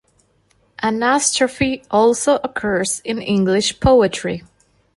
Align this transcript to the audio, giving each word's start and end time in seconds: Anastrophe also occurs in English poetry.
Anastrophe 0.81 1.83
also 1.91 2.39
occurs 2.43 3.01
in 3.05 3.21
English 3.21 3.79
poetry. 3.79 4.43